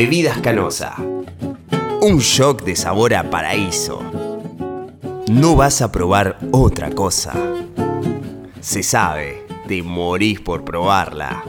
Bebidas 0.00 0.38
Canosa. 0.38 0.94
Un 2.00 2.18
shock 2.20 2.62
de 2.62 2.76
sabor 2.76 3.14
a 3.14 3.28
paraíso. 3.28 4.00
No 5.28 5.56
vas 5.56 5.82
a 5.82 5.90
probar 5.90 6.38
otra 6.52 6.90
cosa. 6.92 7.34
Se 8.60 8.84
sabe, 8.84 9.44
te 9.66 9.82
morís 9.82 10.38
por 10.38 10.64
probarla. 10.64 11.42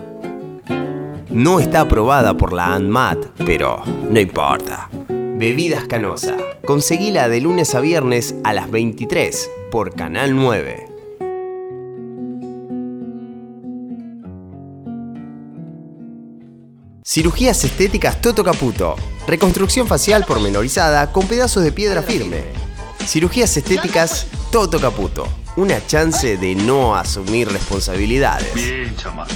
No 1.29 1.59
está 1.59 1.81
aprobada 1.81 2.35
por 2.37 2.51
la 2.51 2.73
ANMAT, 2.73 3.23
pero 3.45 3.83
no 3.85 4.19
importa. 4.19 4.89
Bebidas 5.07 5.83
Canosa. 5.83 6.35
Conseguila 6.65 7.29
de 7.29 7.41
lunes 7.41 7.75
a 7.75 7.81
viernes 7.81 8.33
a 8.43 8.53
las 8.53 8.71
23 8.71 9.47
por 9.69 9.93
Canal 9.93 10.35
9. 10.35 10.88
Cirugías 17.11 17.63
estéticas 17.63 18.21
Toto 18.21 18.43
Caputo. 18.43 18.95
Reconstrucción 19.25 19.87
facial 19.87 20.25
pormenorizada 20.27 21.11
con 21.11 21.25
pedazos 21.25 21.63
de 21.63 21.71
piedra 21.71 22.03
firme. 22.03 22.43
Cirugías 23.03 23.57
estéticas 23.57 24.27
Toto 24.51 24.79
Caputo. 24.79 25.27
Una 25.55 25.83
chance 25.87 26.37
de 26.37 26.53
no 26.53 26.95
asumir 26.95 27.51
responsabilidades. 27.51 28.53
Bien, 28.53 28.95
chamaco. 28.95 29.33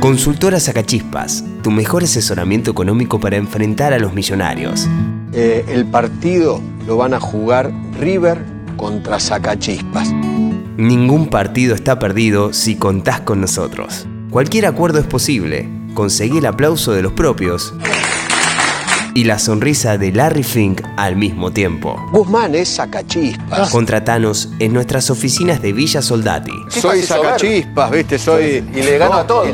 Consultora 0.00 0.58
Sacachispas, 0.58 1.44
tu 1.62 1.70
mejor 1.70 2.04
asesoramiento 2.04 2.70
económico 2.70 3.20
para 3.20 3.36
enfrentar 3.36 3.92
a 3.92 3.98
los 3.98 4.14
millonarios. 4.14 4.88
Eh, 5.34 5.66
el 5.68 5.84
partido 5.84 6.58
lo 6.86 6.96
van 6.96 7.12
a 7.12 7.20
jugar 7.20 7.70
River 8.00 8.42
contra 8.78 9.20
Sacachispas. 9.20 10.10
Ningún 10.78 11.28
partido 11.28 11.74
está 11.74 11.98
perdido 11.98 12.54
si 12.54 12.76
contás 12.76 13.20
con 13.20 13.42
nosotros. 13.42 14.06
Cualquier 14.32 14.64
acuerdo 14.64 14.98
es 14.98 15.06
posible. 15.06 15.68
Conseguí 15.92 16.38
el 16.38 16.46
aplauso 16.46 16.92
de 16.92 17.02
los 17.02 17.12
propios 17.12 17.74
y 19.14 19.24
la 19.24 19.38
sonrisa 19.38 19.98
de 19.98 20.10
Larry 20.10 20.42
Fink 20.42 20.80
al 20.96 21.16
mismo 21.16 21.52
tiempo. 21.52 22.02
Guzmán 22.12 22.54
es 22.54 22.70
Sacachispas. 22.70 23.68
Contratanos 23.68 24.48
en 24.58 24.72
nuestras 24.72 25.10
oficinas 25.10 25.60
de 25.60 25.74
Villa 25.74 26.00
Soldati. 26.00 26.54
Soy 26.68 27.02
Sacachispas, 27.02 27.90
viste, 27.90 28.18
soy... 28.18 28.64
Y 28.74 28.82
le 28.82 28.96
gano 28.96 29.16
a 29.16 29.26
todo. 29.26 29.44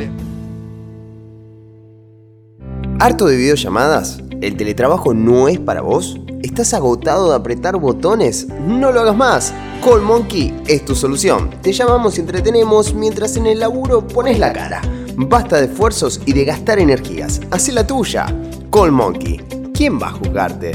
¿Harto 3.01 3.27
de 3.27 3.37
videollamadas? 3.37 4.21
¿El 4.41 4.57
teletrabajo 4.57 5.13
no 5.13 5.49
es 5.49 5.59
para 5.59 5.81
vos? 5.81 6.21
¿Estás 6.41 6.73
agotado 6.73 7.31
de 7.31 7.35
apretar 7.35 7.77
botones? 7.79 8.47
No 8.61 8.93
lo 8.93 9.01
hagas 9.01 9.17
más. 9.17 9.53
Call 9.89 10.03
Monkey 10.03 10.55
es 10.67 10.85
tu 10.85 10.95
solución. 10.95 11.49
Te 11.63 11.73
llamamos 11.73 12.19
y 12.19 12.21
entretenemos 12.21 12.93
mientras 12.93 13.39
en 13.39 13.47
el 13.47 13.59
laburo 13.59 14.07
pones 14.07 14.39
la 14.39 14.53
cara. 14.53 14.83
Basta 15.17 15.57
de 15.57 15.65
esfuerzos 15.65 16.21
y 16.27 16.35
de 16.35 16.45
gastar 16.45 16.79
energías. 16.79 17.41
Hacé 17.51 17.73
la 17.73 17.87
tuya. 17.87 18.27
Call 18.71 18.93
Monkey. 18.93 19.39
¿Quién 19.73 19.99
va 19.99 20.09
a 20.09 20.11
juzgarte? 20.11 20.73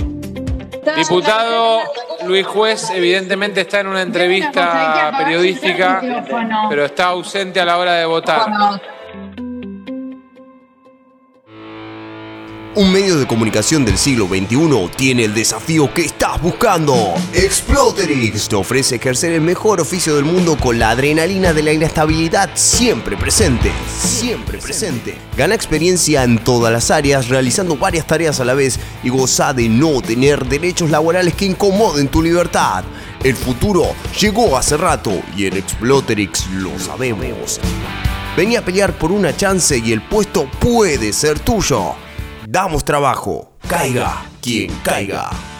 Diputado 0.98 1.82
Luis 2.26 2.48
Juez 2.48 2.90
evidentemente 2.90 3.62
está 3.62 3.82
en 3.82 3.88
una 3.88 4.02
entrevista 4.02 5.14
periodística, 5.16 6.02
pero 6.68 6.84
está 6.84 7.10
ausente 7.10 7.60
a 7.60 7.66
la 7.66 7.78
hora 7.78 7.94
de 7.94 8.06
votar. 8.08 8.82
Un 12.76 12.92
medio 12.92 13.20
de 13.20 13.28
comunicación 13.28 13.86
del 13.86 14.00
siglo 14.00 14.28
XXI 14.28 14.90
tiene 14.96 15.26
el 15.26 15.36
desafío 15.36 15.94
que 15.94 16.06
estás 16.06 16.42
buscando. 16.42 17.14
Exploterix 17.32 18.50
te 18.50 18.56
ofrece 18.56 18.96
ejercer 18.96 19.32
el 19.34 19.42
mejor 19.42 19.80
oficio 19.80 20.16
del 20.16 20.26
mundo 20.26 20.58
con 20.58 20.80
la 20.80 20.90
adrenalina 20.90 21.54
de 21.54 21.62
la 21.62 21.72
inestabilidad 21.72 22.50
siempre 22.56 23.16
presente. 23.16 23.72
Siempre 23.96 24.58
presente. 24.58 25.16
Gana 25.38 25.54
experiencia 25.54 26.24
en 26.24 26.44
todas 26.44 26.74
las 26.74 26.90
áreas, 26.90 27.30
realizando 27.30 27.78
varias 27.78 28.08
tareas 28.08 28.40
a 28.40 28.46
la 28.46 28.56
vez 28.56 28.80
y 29.04 29.10
goza 29.10 29.54
de 29.54 29.70
no 29.70 30.02
tener 30.02 30.44
derechos 30.44 30.90
laborales 30.90 31.36
que 31.36 31.46
incomoden 31.46 32.08
tu 32.08 32.24
libertad. 32.24 32.84
El 33.24 33.36
futuro 33.36 33.94
llegó 34.20 34.58
hace 34.58 34.78
rato 34.78 35.12
y 35.38 35.46
en 35.46 35.58
Exploterix 35.58 36.50
lo 36.50 36.72
sabemos. 36.80 37.60
Vení 38.36 38.56
a 38.56 38.66
pelear 38.66 38.98
por 38.98 39.12
una 39.12 39.38
chance 39.38 39.78
y 39.78 39.92
el 39.92 40.02
puesto 40.02 40.50
puede 40.60 41.14
ser 41.14 41.38
tuyo. 41.38 41.94
Damos 42.54 42.86
trabajo. 42.86 43.50
Caiga 43.68 44.28
quien 44.40 44.70
caiga. 44.84 45.53